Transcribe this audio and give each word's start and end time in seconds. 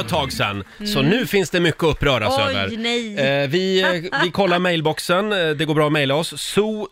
var 0.00 0.04
ett 0.04 0.10
tag 0.10 0.32
sedan, 0.32 0.64
så 0.94 1.02
nu 1.02 1.26
finns 1.26 1.50
det 1.50 1.60
mycket 1.60 1.82
att 1.84 1.90
uppröras 1.90 2.38
Mm. 2.38 2.48
Oj, 2.48 2.56
över. 2.56 2.76
nej. 2.76 3.42
Eh, 3.42 3.48
vi, 3.48 3.82
eh, 3.82 4.20
vi 4.24 4.30
kollar 4.30 4.58
mailboxen, 4.68 5.32
Eh, 5.32 5.48
det 5.50 5.64
går 5.64 5.74
bra 5.74 5.86
att 5.86 5.92
mejla 5.92 6.14
oss. 6.14 6.34
so 6.42 6.88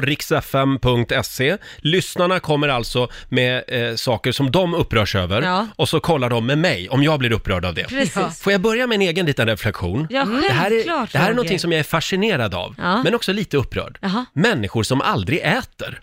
riksfm.se. 0.00 1.56
Lyssnarna 1.76 2.40
kommer 2.40 2.68
alltså 2.68 3.08
med 3.28 3.62
eh, 3.68 3.94
saker 3.94 4.32
som 4.32 4.50
de 4.50 4.74
upprörs 4.74 5.14
över 5.16 5.42
Ja. 5.42 5.66
och 5.76 5.88
så 5.88 6.00
kollar 6.00 6.30
de 6.30 6.46
med 6.46 6.58
mig 6.58 6.88
om 6.88 7.02
jag 7.02 7.18
blir 7.18 7.32
upprörd 7.32 7.64
av 7.64 7.74
det. 7.74 7.84
Precis. 7.88 8.40
Får 8.42 8.52
jag 8.52 8.60
börja 8.60 8.86
med 8.86 8.94
en 8.96 9.02
egen 9.02 9.26
liten 9.26 9.46
reflektion? 9.48 10.06
Ja, 10.10 10.24
det 10.24 10.52
här 10.52 10.66
är, 10.66 10.70
självklart, 10.70 11.12
det 11.12 11.18
här 11.18 11.24
är 11.24 11.28
Roger. 11.28 11.36
någonting 11.36 11.58
som 11.58 11.72
jag 11.72 11.78
är 11.78 11.84
fascinerad 11.84 12.54
av, 12.54 12.74
Ja. 12.78 13.02
men 13.02 13.14
också 13.14 13.32
lite 13.32 13.56
upprörd. 13.56 13.98
Jaha. 14.00 14.24
Människor 14.32 14.82
som 14.82 15.00
aldrig 15.00 15.38
äter. 15.38 16.00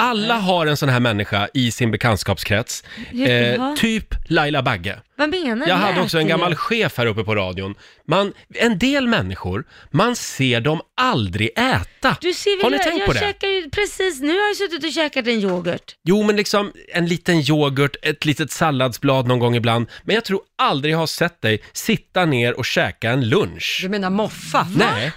Alla 0.00 0.34
har 0.34 0.66
en 0.66 0.76
sån 0.76 0.88
här 0.88 1.00
människa 1.00 1.48
i 1.54 1.70
sin 1.70 1.90
bekantskapskrets. 1.90 2.84
Eh, 3.12 3.30
Jaha. 3.54 3.76
typ 3.78 4.14
Laila 4.28 4.62
Bagge. 4.62 4.98
Vad 5.16 5.30
menar 5.30 5.68
Jag 5.68 5.78
du? 5.78 5.82
hade 5.82 6.00
också 6.00 6.18
en 6.18 6.28
gammal 6.28 6.54
chef 6.54 6.98
här 6.98 7.06
uppe 7.06 7.24
på 7.24 7.34
radion. 7.34 7.74
Man, 8.08 8.32
en 8.54 8.78
del 8.78 9.06
människor, 9.06 9.64
man 9.90 10.16
ser 10.16 10.60
dem 10.60 10.80
aldrig 11.00 11.50
äta. 11.56 12.16
Du 12.20 12.32
ser 12.32 12.56
väl, 12.56 12.64
har 12.64 12.70
ni 12.70 12.76
jag, 12.76 12.84
tänkt 12.84 12.98
jag 12.98 13.06
på 13.06 13.12
det? 13.12 13.18
käkar 13.18 13.48
ju 13.48 13.70
precis, 13.70 14.20
nu 14.20 14.28
har 14.28 14.46
jag 14.48 14.56
suttit 14.56 14.84
och 14.84 14.92
käkat 14.92 15.26
en 15.26 15.40
yoghurt. 15.40 15.94
Jo, 16.04 16.22
men 16.22 16.36
liksom 16.36 16.72
en 16.94 17.06
liten 17.06 17.36
yoghurt, 17.36 17.96
ett 18.02 18.24
litet 18.24 18.50
salladsblad 18.52 19.26
någon 19.26 19.38
gång 19.38 19.56
ibland. 19.56 19.86
Men 20.04 20.14
jag 20.14 20.24
tror 20.24 20.40
aldrig 20.58 20.94
jag 20.94 20.98
har 20.98 21.06
sett 21.06 21.42
dig 21.42 21.62
sitta 21.72 22.24
ner 22.24 22.58
och 22.58 22.64
käka 22.64 23.10
en 23.10 23.28
lunch. 23.28 23.78
Du 23.82 23.88
menar 23.88 24.10
moffa? 24.10 24.66
Nej. 24.76 25.12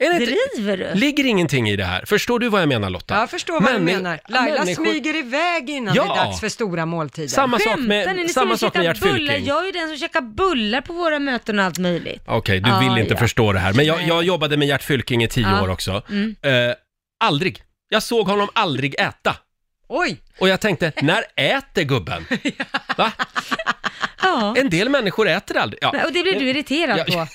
Är 0.00 0.18
det 0.18 0.26
Driver 0.26 0.76
du? 0.76 0.94
ligger 1.00 1.24
ingenting 1.26 1.68
i 1.70 1.76
det 1.76 1.84
här? 1.84 2.04
Förstår 2.06 2.38
du 2.38 2.48
vad 2.48 2.60
jag 2.62 2.68
menar 2.68 2.90
Lotta? 2.90 3.14
Jag 3.14 3.30
förstår 3.30 3.60
vad 3.60 3.72
du 3.72 3.78
Männi- 3.78 3.84
menar. 3.96 4.20
Laila 4.28 4.58
människor- 4.64 4.84
smyger 4.84 5.16
iväg 5.16 5.70
innan 5.70 5.94
Ja. 5.94 6.04
det 6.04 6.10
är 6.20 6.24
dags 6.24 6.40
för 6.40 6.48
stora 6.48 6.86
måltider. 6.86 7.28
Samma 7.28 7.58
sak 7.58 7.66
Skämtar 7.66 7.82
ni? 7.82 7.88
med, 7.88 8.16
Ni 8.16 8.28
samma 8.28 8.56
sak 8.56 8.74
med 8.74 8.84
Gert 8.84 9.00
bullar? 9.00 9.14
Fylking. 9.16 9.44
Jag 9.46 9.62
är 9.62 9.66
ju 9.66 9.72
den 9.72 9.88
som 9.88 9.96
käkar 9.98 10.20
bullar 10.20 10.80
på 10.80 10.92
våra 10.92 11.18
möten 11.18 11.58
och 11.58 11.64
allt 11.64 11.78
möjligt. 11.78 12.22
Okej, 12.26 12.60
du 12.60 12.70
Ah, 12.70 12.80
vill 12.80 12.98
inte 12.98 13.14
ja. 13.14 13.18
förstå 13.20 13.52
det 13.52 13.58
här. 13.58 13.72
Men 13.72 13.84
jag, 13.86 14.02
jag 14.02 14.22
jobbade 14.24 14.56
med 14.56 14.68
Gert 14.68 14.82
Fylking 14.82 15.22
i 15.24 15.28
tio 15.28 15.48
Ja. 15.48 15.62
år 15.62 15.68
också. 15.70 16.02
Mm. 16.10 16.36
Eh, 16.42 16.74
aldrig. 17.24 17.62
Jag 17.88 18.02
såg 18.02 18.26
honom 18.28 18.48
aldrig 18.52 18.94
äta. 19.00 19.36
Oj! 19.88 20.16
Och 20.38 20.48
jag 20.48 20.60
tänkte, 20.60 20.92
när 21.02 21.24
äter 21.36 21.82
gubben? 21.82 22.24
Va? 22.96 23.12
Ja. 24.22 24.54
En 24.58 24.70
del 24.70 24.88
människor 24.88 25.28
äter 25.28 25.56
aldrig. 25.56 25.78
Ja, 25.82 25.88
Och 26.06 26.12
det 26.12 26.22
blir 26.22 26.38
du 26.40 26.50
irriterad 26.50 26.98
Ja. 26.98 27.04
på. 27.04 27.26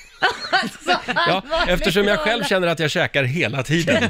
Ja, 1.27 1.43
eftersom 1.67 2.03
jag 2.07 2.19
själv 2.19 2.43
känner 2.43 2.67
att 2.67 2.79
jag 2.79 2.91
käkar 2.91 3.23
hela 3.23 3.63
tiden. 3.63 4.09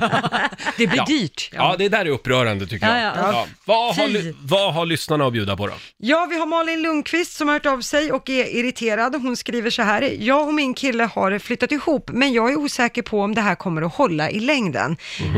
Det 0.78 0.88
blir 0.88 0.98
Ja. 0.98 1.06
dyrt. 1.06 1.50
Ja, 1.54 1.76
det 1.78 1.90
där 1.90 2.06
är 2.06 2.10
upprörande 2.10 2.68
tycker 2.68 2.88
jag. 2.88 2.98
Ja, 2.98 3.14
ja. 3.18 3.46
Vad, 3.66 3.96
har, 3.96 4.08
Fy. 4.08 4.34
vad 4.42 4.74
har 4.74 4.86
lyssnarna 4.86 5.26
att 5.26 5.34
bjuda 5.34 5.58
på 5.58 5.68
då? 5.68 5.74
Ja, 5.98 6.28
vi 6.30 6.40
har 6.40 6.46
Malin 6.46 6.82
Lundqvist 6.82 7.34
som 7.38 7.48
har 7.48 7.56
hört 7.56 7.66
av 7.66 7.82
sig 7.82 8.12
och 8.12 8.30
är 8.30 8.56
irriterad. 8.56 9.16
Hon 9.16 9.38
skriver 9.38 9.70
så 9.70 9.82
här, 9.82 10.16
jag 10.20 10.48
och 10.48 10.54
min 10.54 10.74
kille 10.74 11.04
har 11.04 11.40
flyttat 11.40 11.72
ihop, 11.72 12.10
men 12.14 12.34
jag 12.34 12.52
är 12.52 12.56
osäker 12.58 13.02
på 13.02 13.22
om 13.22 13.36
det 13.36 13.42
här 13.42 13.56
kommer 13.56 13.82
att 13.82 13.94
hålla 13.96 14.30
i 14.32 14.40
längden. 14.40 14.98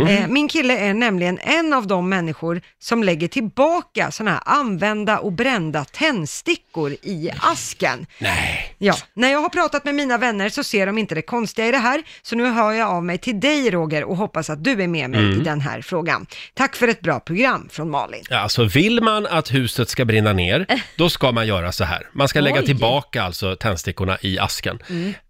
Eh, 0.09 0.27
min 0.27 0.47
kille 0.47 0.77
är 0.77 0.93
nämligen 0.93 1.39
en 1.39 1.73
av 1.73 1.87
de 1.87 2.09
människor 2.09 2.61
som 2.79 3.03
lägger 3.03 3.27
tillbaka 3.27 4.11
sådana 4.11 4.31
här 4.31 4.41
använda 4.59 5.19
och 5.19 5.31
brända 5.31 5.85
tändstickor 5.85 6.91
i 6.91 7.29
asken. 7.41 8.05
Nej. 8.19 8.75
Ja, 8.77 8.95
när 9.13 9.31
jag 9.31 9.39
har 9.41 9.49
pratat 9.49 9.85
med 9.85 9.95
mina 9.95 10.17
vänner 10.17 10.49
så 10.49 10.63
ser 10.65 10.85
de 10.85 10.97
inte 10.97 11.15
det 11.15 11.21
konstiga 11.21 11.67
i 11.67 11.71
det 11.71 11.77
här, 11.77 12.03
så 12.21 12.35
nu 12.35 12.45
hör 12.45 12.71
jag 12.71 12.89
av 12.89 13.03
mig 13.03 13.17
till 13.17 13.39
dig 13.39 13.69
Roger 13.71 14.03
och 14.03 14.17
hoppas 14.17 14.49
att 14.49 14.63
du 14.63 14.71
är 14.83 14.87
med 14.87 15.09
mig 15.09 15.31
i 15.37 15.39
den 15.39 15.61
här 15.61 15.81
frågan. 15.81 16.25
Tack 16.53 16.75
för 16.75 16.87
ett 16.87 17.01
bra 17.01 17.19
program 17.19 17.69
från 17.71 17.89
Malin. 17.89 18.23
Ja, 18.29 18.37
alltså 18.37 18.63
vill 18.63 19.01
man 19.03 19.25
att 19.25 19.53
huset 19.53 19.89
ska 19.89 20.05
brinna 20.05 20.33
ner, 20.33 20.65
då 20.97 21.09
ska 21.09 21.31
man 21.31 21.47
göra 21.47 21.71
så 21.71 21.83
här. 21.83 22.07
Man 22.13 22.27
ska 22.27 22.41
lägga 22.41 22.59
Oj. 22.59 22.65
tillbaka 22.65 23.23
alltså 23.23 23.55
tändstickorna 23.55 24.17
i 24.21 24.39
asken. 24.39 24.79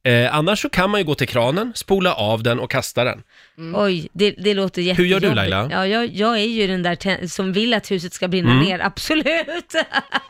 Eh, 0.04 0.36
annars 0.36 0.62
så 0.62 0.70
kan 0.70 0.90
man 0.90 1.00
ju 1.00 1.06
gå 1.06 1.16
till 1.16 1.28
kranen, 1.28 1.72
spola 1.76 2.14
av 2.14 2.44
den 2.44 2.60
och 2.60 2.72
kasta 2.72 3.04
den. 3.04 3.24
Oj, 3.76 4.08
det, 4.14 4.32
det 4.32 4.54
låter 4.54 4.82
Hur 4.82 4.88
jättejobbigt. 4.88 5.24
gör 5.24 5.30
du, 5.30 5.36
Laila? 5.36 5.68
Ja, 5.72 5.88
jag, 5.88 6.06
jag 6.06 6.40
är 6.40 6.46
ju 6.46 6.68
den 6.68 6.84
där 6.84 7.28
som 7.28 7.54
vill 7.54 7.74
att 7.74 7.92
huset 7.92 8.14
ska 8.14 8.28
brinna 8.28 8.52
Mm. 8.52 8.64
ner, 8.64 8.80
absolut. 8.80 9.76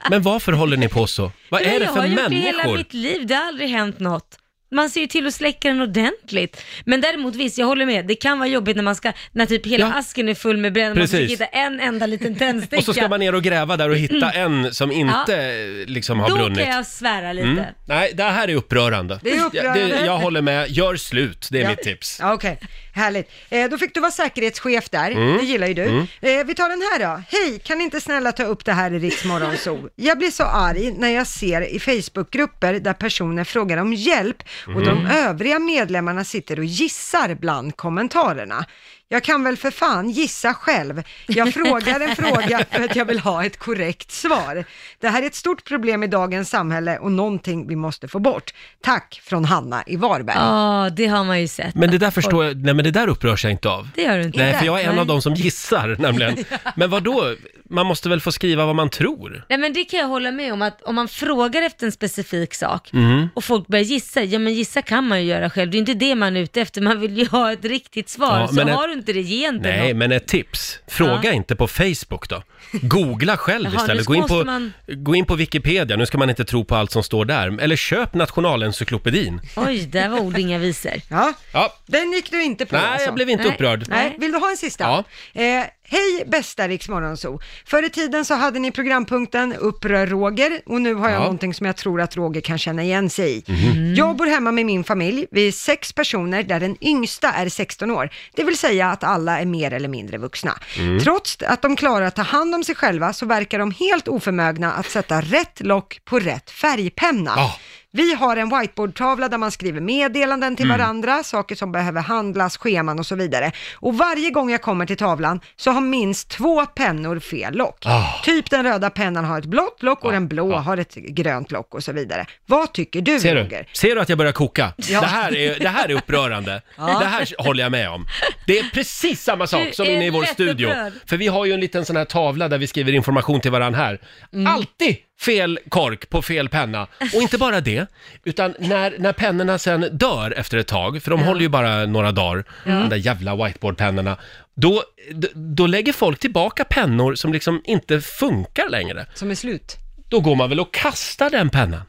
Men 0.10 0.22
varför 0.22 0.52
håller 0.54 0.78
ni 0.78 0.88
på 0.90 1.08
så? 1.08 1.32
Vad 1.50 1.62
är 1.62 1.66
det 1.80 1.86
jag 1.86 1.94
för 1.94 2.00
har 2.02 2.08
gjort 2.08 2.20
det 2.30 2.36
hela 2.36 2.58
människor? 2.58 2.78
mitt 2.78 2.94
liv, 2.94 3.28
det 3.28 3.36
har 3.36 3.48
aldrig 3.48 3.70
hänt 3.70 4.00
något. 4.00 4.38
Man 4.72 4.90
ser 4.90 5.02
ju 5.02 5.08
till 5.08 5.28
att 5.28 5.34
släcka 5.34 5.68
den 5.70 5.82
ordentligt. 5.82 6.64
Men 6.86 7.02
däremot 7.02 7.36
visst, 7.36 7.58
jag 7.58 7.66
håller 7.68 7.86
med, 7.86 8.08
det 8.08 8.16
kan 8.16 8.40
vara 8.40 8.50
jobbigt 8.50 8.76
när 8.76 8.84
man 8.84 8.96
ska, 8.96 9.12
när 9.32 9.46
typ 9.46 9.66
hela 9.68 9.86
Ja. 9.86 9.94
asken 10.00 10.30
är 10.30 10.34
full 10.36 10.58
med 10.58 10.74
brännare, 10.74 10.90
man 10.94 10.98
Precis. 10.98 11.12
försöker 11.20 11.30
hitta 11.46 11.46
en 11.46 11.80
enda 11.80 12.06
liten 12.06 12.36
tändsticka. 12.40 12.78
Och 12.78 12.84
så 12.84 12.94
ska 12.94 13.08
man 13.08 13.20
ner 13.20 13.36
och 13.36 13.44
gräva 13.44 13.78
där 13.78 13.90
och 13.90 13.98
hitta 13.98 14.32
en 14.32 14.74
som 14.74 14.92
inte 14.92 15.66
liksom 15.88 16.20
har 16.20 16.30
Då 16.30 16.36
brunnit. 16.36 16.60
kan 16.60 16.68
jag 16.76 16.86
svära 16.86 17.34
lite. 17.34 17.48
Mm. 17.48 17.66
Nej, 17.88 18.12
det 18.14 18.24
här 18.24 18.48
är 18.48 18.56
upprörande. 18.56 19.20
Det 19.24 19.32
är 19.32 19.46
upprörande. 19.46 19.88
Jag, 19.90 20.06
jag 20.06 20.18
håller 20.18 20.42
med. 20.42 20.70
Gör 20.72 20.96
slut, 20.96 21.48
det 21.52 21.60
är 21.60 21.64
Ja. 21.64 21.70
mitt 21.70 21.82
tips. 21.84 22.18
Ja, 22.22 22.34
Okej, 22.34 22.60
härligt. 22.96 23.32
Eh, 23.50 23.70
då 23.70 23.78
fick 23.78 23.94
du 23.94 24.00
vara 24.00 24.12
säkerhetschef 24.12 24.90
där, 24.90 25.12
Mm. 25.12 25.38
det 25.38 25.44
gillar 25.44 25.68
ju 25.68 25.74
du. 25.74 25.86
Eh, 26.30 26.46
vi 26.46 26.56
tar 26.56 26.70
den 26.70 26.82
här 26.82 27.00
då. 27.00 27.24
Hej, 27.38 27.60
kan 27.60 27.78
ni 27.78 27.84
inte 27.84 28.02
snälla 28.02 28.32
ta 28.32 28.44
upp 28.44 28.66
det 28.66 28.74
här 28.74 28.94
i 28.94 29.00
Riks 29.00 29.26
Morgonzoo? 29.26 29.90
Jag 29.96 30.18
blir 30.18 30.32
så 30.32 30.44
arg 30.44 30.92
när 30.92 31.10
jag 31.10 31.28
ser 31.28 31.62
i 31.62 31.80
Facebookgrupper 31.80 32.74
där 32.74 32.94
personer 32.94 33.44
frågar 33.44 33.78
om 33.78 33.94
hjälp 33.94 34.44
och 34.76 34.82
de 34.82 34.98
Mm. 35.00 35.06
övriga 35.12 35.60
medlemmarna 35.60 36.24
sitter 36.24 36.60
och 36.60 36.66
gissar 36.66 37.36
bland 37.36 37.76
kommentarerna. 37.78 38.66
Jag 39.10 39.24
kan 39.24 39.44
väl 39.44 39.58
för 39.58 39.72
fan 39.72 40.10
gissa 40.10 40.54
själv. 40.54 41.04
Jag 41.28 41.54
frågar 41.54 42.00
en 42.00 42.16
fråga 42.16 42.66
för 42.72 42.84
att 42.84 42.96
jag 42.96 43.06
vill 43.06 43.20
ha 43.20 43.46
ett 43.46 43.58
korrekt 43.60 44.12
svar. 44.12 44.66
Det 45.00 45.10
här 45.10 45.22
är 45.22 45.28
ett 45.28 45.36
stort 45.36 45.64
problem 45.64 46.04
i 46.04 46.08
dagens 46.08 46.50
samhälle 46.50 46.98
och 46.98 47.12
någonting 47.12 47.68
vi 47.68 47.76
måste 47.76 48.08
få 48.08 48.20
bort. 48.20 48.54
Tack 48.84 49.22
från 49.24 49.46
Hanna 49.46 49.84
i 49.88 49.96
Varberg. 49.96 50.36
Ja, 50.40 50.90
det 50.96 51.06
har 51.06 51.24
man 51.24 51.42
ju 51.42 51.48
sett. 51.48 51.76
Men 51.76 51.92
det 51.92 51.98
där 51.98 52.12
förstår 52.12 52.46
jag, 52.46 52.58
nej 52.58 52.74
men 52.74 52.86
det 52.86 52.92
där 52.92 53.08
upprörs 53.08 53.44
jag 53.44 53.52
inte 53.52 53.70
av. 53.70 53.90
Det 53.96 54.02
gör 54.02 54.18
du 54.18 54.24
inte. 54.24 54.38
Nej, 54.40 54.54
för 54.54 54.66
jag 54.66 54.82
är 54.82 54.90
en 54.90 55.00
av 55.00 55.06
dem 55.06 55.22
som 55.22 55.34
gissar 55.34 55.96
nämligen. 56.00 56.46
Men 56.76 56.90
vad 56.90 57.04
då? 57.04 57.36
Man 57.70 57.86
måste 57.86 58.10
väl 58.10 58.22
få 58.22 58.32
skriva 58.32 58.66
vad 58.66 58.76
man 58.76 58.90
tror? 58.90 59.46
Nej 59.50 59.58
men 59.60 59.74
det 59.74 59.84
kan 59.84 60.00
jag 60.00 60.08
hålla 60.08 60.32
med 60.32 60.54
om 60.54 60.62
att 60.62 60.82
om 60.82 60.96
man 60.96 61.08
frågar 61.08 61.62
efter 61.62 61.86
en 61.86 61.92
specifik 61.92 62.54
sak 62.54 62.90
Mm. 62.94 63.28
och 63.36 63.44
folk 63.44 63.68
börjar 63.68 63.84
gissa, 63.86 64.24
ja 64.24 64.40
men 64.40 64.54
gissa 64.54 64.82
kan 64.82 65.08
man 65.08 65.22
ju 65.22 65.28
göra 65.30 65.50
själv. 65.50 65.72
Det 65.72 65.78
är 65.78 65.80
inte 65.80 65.94
det 65.94 66.16
man 66.16 66.38
är 66.38 66.42
ute 66.42 66.62
efter, 66.62 66.82
man 66.82 67.00
vill 67.00 67.18
ju 67.18 67.28
ha 67.28 67.52
ett 67.52 67.66
riktigt 67.66 68.10
svar. 68.10 68.40
Ja, 68.40 68.48
så 68.48 68.54
men 68.54 68.68
ett- 68.70 68.76
har 68.76 68.88
du 68.88 68.94
inte 68.94 69.14
det, 69.14 69.22
ge 69.22 69.48
inte 69.48 69.70
Nej, 69.70 69.88
något. 69.88 69.98
men 69.98 70.12
ett 70.12 70.28
tips. 70.28 70.80
Fråga 70.88 71.20
Ja. 71.24 71.32
inte 71.32 71.56
på 71.56 71.68
Facebook 71.68 72.30
då. 72.30 72.44
Googla 72.72 73.38
själv 73.38 73.70
Jaha, 73.74 73.82
istället. 73.82 74.06
Gå 74.06 74.16
in, 74.16 74.22
måste 74.22 74.36
på, 74.36 74.44
man- 74.44 74.74
gå 74.88 75.16
in 75.16 75.26
på 75.26 75.36
Wikipedia, 75.36 75.98
nu 75.98 76.06
ska 76.06 76.18
man 76.18 76.30
inte 76.30 76.46
tro 76.46 76.66
på 76.66 76.76
allt 76.76 76.92
som 76.92 77.04
står 77.04 77.26
där. 77.26 77.62
Eller 77.62 77.76
köp 77.76 78.14
Nationalencyklopedin. 78.14 79.42
Oj, 79.56 79.86
där 79.86 80.10
var 80.10 80.20
ord 80.20 80.38
inga 80.38 80.58
visor. 80.58 80.92
Ja, 81.10 81.34
Ja, 81.54 81.74
den 81.86 82.12
gick 82.12 82.32
du 82.32 82.44
inte 82.44 82.66
på 82.66 82.76
nej, 82.76 82.86
alltså. 82.86 83.06
jag 83.06 83.14
blev 83.16 83.30
inte 83.30 83.44
Nej. 83.44 83.54
upprörd. 83.54 83.84
Nej, 83.88 84.16
vill 84.20 84.32
du 84.32 84.38
ha 84.38 84.50
en 84.52 84.58
sista? 84.58 84.84
Ja. 84.84 85.42
Eh, 85.42 85.66
hej 85.90 86.24
bästa 86.28 86.68
Rix 86.68 86.90
Morgonzoo. 86.90 87.40
Förr 87.66 87.84
i 87.86 87.90
tiden 87.90 88.26
så 88.26 88.34
hade 88.34 88.60
ni 88.60 88.72
programpunkten 88.72 89.54
Upprör 89.54 90.08
Roger 90.08 90.62
och 90.66 90.82
nu 90.82 90.94
har 90.94 91.10
jag 91.10 91.16
Ja. 91.20 91.24
någonting 91.24 91.54
som 91.54 91.66
jag 91.66 91.76
tror 91.78 92.02
att 92.02 92.16
Roger 92.16 92.42
kan 92.42 92.58
känna 92.58 92.84
igen 92.84 93.10
sig 93.10 93.38
i. 93.38 93.44
Mhm. 93.52 93.94
Jag 93.96 94.16
bor 94.16 94.26
hemma 94.26 94.52
med 94.52 94.66
min 94.66 94.84
familj. 94.84 95.26
Vi 95.32 95.48
är 95.48 95.52
sex 95.52 95.94
personer 95.94 96.44
där 96.44 96.60
den 96.60 96.78
yngsta 96.84 97.32
är 97.32 97.50
16 97.50 97.92
år. 97.92 98.10
Det 98.36 98.44
vill 98.44 98.58
säga 98.58 98.90
att 98.92 99.04
alla 99.04 99.40
är 99.40 99.46
mer 99.46 99.74
eller 99.74 99.90
mindre 99.90 100.18
vuxna. 100.18 100.54
Mm. 100.80 101.00
Trots 101.00 101.38
att 101.42 101.62
de 101.62 101.76
klarar 101.76 102.06
att 102.06 102.16
ta 102.16 102.22
hand 102.22 102.56
om 102.56 102.64
sig 102.64 102.76
själva 102.76 103.14
så 103.14 103.26
verkar 103.26 103.60
de 103.60 103.72
helt 103.72 104.08
oförmögna 104.08 104.74
att 104.74 104.90
sätta 104.90 105.22
rätt 105.22 105.60
lock 105.60 106.00
på 106.06 106.20
rätt 106.20 106.50
färgpenna. 106.52 107.34
Ja. 107.36 107.56
Vi 107.96 108.14
har 108.14 108.38
en 108.38 108.50
whiteboardtavla 108.60 109.28
där 109.30 109.38
man 109.38 109.52
skriver 109.52 109.82
meddelanden 109.82 110.56
till 110.56 110.66
Mm. 110.66 110.78
varandra, 110.80 111.24
saker 111.24 111.56
som 111.56 111.72
behöver 111.72 112.02
handlas, 112.02 112.58
scheman 112.58 113.00
och 113.00 113.06
så 113.06 113.16
vidare. 113.16 113.52
Och 113.76 113.98
varje 113.98 114.30
gång 114.32 114.50
jag 114.52 114.62
kommer 114.62 114.86
till 114.86 114.98
tavlan 114.98 115.40
så 115.56 115.72
har 115.72 115.82
minst 115.82 116.30
två 116.30 116.66
pennor 116.66 117.20
fel 117.20 117.54
lock. 117.58 117.84
Ah. 117.86 118.22
Typ 118.24 118.50
den 118.50 118.64
röda 118.64 118.90
pennan 118.90 119.26
har 119.26 119.40
ett 119.40 119.46
blått 119.46 119.84
lock 119.84 120.04
och 120.04 120.10
Ja, 120.10 120.14
den 120.14 120.28
blå 120.28 120.52
ja. 120.52 120.58
har 120.58 120.78
ett 120.78 120.96
grönt 120.96 121.52
lock 121.52 121.74
och 121.76 121.84
så 121.84 121.92
vidare. 121.92 122.26
Vad 122.46 122.74
tycker 122.74 123.02
du 123.02 123.20
Ser 123.20 123.36
Roger? 123.36 123.68
du? 123.74 123.80
Ser 123.80 123.96
du 123.96 124.02
att 124.02 124.10
jag 124.10 124.18
börjar 124.18 124.32
koka? 124.32 124.74
Ja. 124.78 125.02
Det, 125.02 125.08
här 125.08 125.36
är, 125.36 125.60
det 125.60 125.70
här 125.70 125.90
är 125.90 125.94
upprörande. 125.94 126.62
Det 126.78 127.06
här 127.06 127.44
håller 127.44 127.64
jag 127.64 127.72
med 127.72 127.90
om. 127.90 128.06
Det 128.48 128.60
är 128.60 128.64
precis 128.74 129.24
samma 129.24 129.48
sak 129.48 129.66
Du 129.66 129.74
som 129.74 129.86
inne 129.86 130.06
i 130.06 130.10
vår 130.10 130.24
studio. 130.24 130.68
upprörd. 130.68 130.94
För 131.06 131.18
vi 131.18 131.28
har 131.28 131.46
ju 131.46 131.52
en 131.54 131.60
liten 131.60 131.86
sån 131.86 131.96
här 131.96 132.06
tavla 132.06 132.48
där 132.48 132.58
vi 132.58 132.68
skriver 132.68 132.92
information 132.94 133.42
till 133.42 133.52
varandra 133.52 133.80
här. 133.80 134.00
Mm. 134.34 134.48
Alltid 134.54 134.96
fel 135.22 135.60
kork 135.70 136.10
på 136.10 136.22
fel 136.22 136.50
penna. 136.50 136.88
Och 137.16 137.22
inte 137.22 137.38
bara 137.38 137.62
det, 137.62 137.88
utan 138.24 138.54
när, 138.60 138.96
när 139.00 139.14
pennorna 139.14 139.58
sen 139.58 139.90
dör 139.92 140.32
efter 140.38 140.58
ett 140.58 140.68
tag, 140.68 141.04
för 141.04 141.12
de 141.12 141.20
håller 141.24 141.42
ju 141.42 141.50
bara 141.50 141.86
några 141.86 142.12
dagar, 142.12 142.44
de 142.64 142.90
där 142.90 142.98
jävla 142.98 143.36
whiteboardpennorna, 143.46 144.18
då, 144.56 144.84
d- 145.14 145.28
då 145.34 145.68
lägger 145.68 145.94
folk 145.94 146.20
tillbaka 146.20 146.64
pennor 146.66 147.16
som 147.16 147.34
liksom 147.34 147.62
inte 147.66 148.02
funkar 148.02 148.70
längre. 148.70 149.06
Som 149.14 149.32
är 149.32 149.36
slut. 149.36 149.76
Då 150.10 150.20
går 150.20 150.36
man 150.36 150.50
väl 150.50 150.60
och 150.60 150.74
kastar 150.74 151.30
den 151.30 151.50
pennan. 151.50 151.82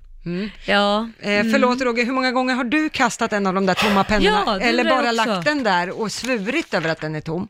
Ja, 0.65 1.09
Eh, 1.21 1.43
förlåt 1.53 1.81
Roger, 1.81 2.05
hur 2.05 2.13
många 2.13 2.33
gånger 2.33 2.55
har 2.55 2.65
du 2.65 2.89
kastat 2.89 3.33
en 3.33 3.47
av 3.47 3.55
de 3.55 3.67
där 3.67 3.75
tomma 3.75 4.05
pennorna? 4.05 4.43
Ja, 4.47 4.53
det 4.59 4.65
Eller 4.65 4.83
undrar 4.85 4.97
jag 4.97 5.05
bara 5.05 5.23
också. 5.23 5.35
lagt 5.35 5.45
den 5.47 5.63
där 5.65 6.01
och 6.01 6.13
svurit 6.13 6.75
över 6.75 6.89
att 6.91 7.01
den 7.01 7.15
är 7.15 7.21
tom? 7.21 7.49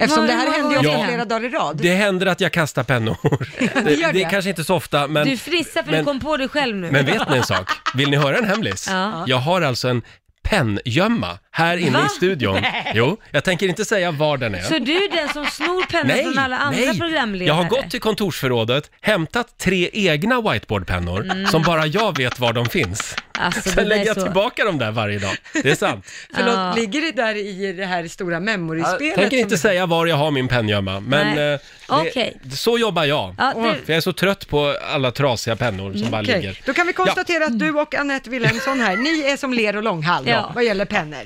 Eftersom 0.00 0.26
det 0.26 0.32
här 0.32 0.50
händer 0.50 0.70
ju 0.70 0.76
ofta 0.78 0.90
Ja. 0.98 1.04
flera 1.06 1.24
dagar 1.24 1.44
i 1.44 1.48
rad. 1.48 1.76
Det 1.76 1.94
händer 1.94 2.26
att 2.26 2.40
jag 2.40 2.52
kastar 2.52 2.82
pennor. 2.84 3.16
Det, 3.84 3.94
gör 3.94 4.06
det 4.06 4.12
det. 4.12 4.22
är 4.24 4.30
kanske 4.30 4.50
inte 4.50 4.64
så 4.64 4.74
ofta, 4.74 5.06
men... 5.06 5.26
Du 5.28 5.36
fnissar 5.36 5.82
för 5.82 5.90
men- 5.90 5.98
du 5.98 6.04
kom 6.04 6.20
på 6.20 6.36
det 6.36 6.48
själv 6.48 6.76
nu. 6.76 6.90
Men 6.90 7.06
vet 7.06 7.30
ni 7.30 7.36
en 7.36 7.44
sak? 7.44 7.70
Vill 7.94 8.10
ni 8.10 8.16
höra 8.16 8.36
en 8.38 8.44
hemlis? 8.44 8.88
Ja. 8.90 9.24
Jag 9.26 9.36
har 9.36 9.62
alltså 9.62 9.88
en 9.88 10.02
pengömma 10.42 11.38
här 11.52 11.76
inne 11.76 11.90
Va? 11.98 12.06
i 12.06 12.08
studion. 12.08 12.58
Jo, 12.94 13.16
jag 13.30 13.44
tänker 13.44 13.68
inte 13.68 13.84
säga 13.84 14.10
var 14.10 14.36
den 14.36 14.54
är. 14.54 14.62
Så 14.62 14.78
du 14.78 14.92
är 15.04 15.16
den 15.16 15.28
som 15.28 15.46
snor 15.46 15.82
pennan 15.90 16.18
från 16.32 16.38
alla 16.44 16.58
andra 16.58 16.94
programledare? 16.94 17.48
Jag 17.48 17.54
har 17.54 17.64
gått 17.64 17.90
till 17.90 18.00
kontorsförrådet, 18.00 18.90
hämtat 19.00 19.58
tre 19.58 19.90
egna 19.92 20.40
whiteboardpennor 20.40 21.46
som 21.50 21.62
bara 21.62 21.86
jag 21.86 22.16
vet 22.16 22.38
var 22.40 22.52
de 22.52 22.66
finns. 22.68 23.14
Mm. 23.38 23.46
Alltså, 23.46 23.70
Sen 23.70 23.88
lägger 23.88 24.06
jag 24.06 24.16
så- 24.16 24.22
tillbaka 24.22 24.64
dem 24.64 24.78
där 24.78 24.90
varje 24.90 25.18
dag. 25.18 25.36
Det 25.62 25.70
är 25.70 25.74
sant. 25.74 26.06
Förlåt, 26.34 26.54
Ja. 26.54 26.72
ligger 26.76 27.00
det 27.00 27.12
där 27.12 27.34
i 27.34 27.72
det 27.72 27.86
här 27.86 28.08
stora 28.08 28.34
Jag 28.34 28.42
memory-spelet? 28.42 29.14
tänker 29.14 29.36
inte 29.36 29.50
som- 29.58 29.58
säga 29.58 29.86
var 29.86 30.06
jag 30.06 30.16
har 30.16 30.30
min 30.30 30.48
penngömma, 30.48 31.00
men 31.00 31.34
Nej. 31.36 31.52
eh, 31.54 31.60
det, 32.42 32.56
så 32.56 32.78
jobbar 32.78 33.04
jag. 33.04 33.34
Ja, 33.38 33.52
För 33.54 33.62
det, 33.62 33.76
jag 33.86 33.96
är 33.96 34.00
så 34.00 34.12
trött 34.12 34.48
på 34.48 34.76
alla 34.94 35.10
trasiga 35.10 35.56
pennor 35.56 35.92
som 35.94 36.10
bara 36.10 36.22
ligger. 36.22 36.60
Då 36.66 36.72
kan 36.74 36.86
vi 36.86 36.92
konstatera 36.92 37.44
att 37.44 37.58
du 37.58 37.70
och 37.70 37.94
Anette 37.94 38.30
Wilhelmsson 38.30 38.80
här, 38.80 38.96
ni 38.96 39.20
är 39.32 39.36
som 39.36 39.52
ler 39.54 39.76
och 39.76 39.82
långhalm 39.82 40.28
Ja. 40.28 40.52
vad 40.54 40.64
gäller 40.64 40.84
pennor. 40.84 41.18